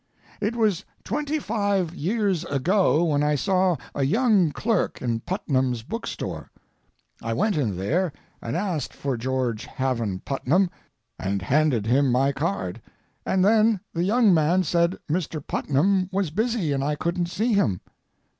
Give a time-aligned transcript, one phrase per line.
[0.41, 6.49] It was twenty five years ago when I saw a young clerk in Putnam's bookstore.
[7.21, 8.11] I went in there
[8.41, 10.71] and asked for George Haven Putnam,
[11.19, 12.81] and handed him my card,
[13.27, 15.39] and then the young man said Mr.
[15.45, 17.79] Putnam was busy and I couldn't see him.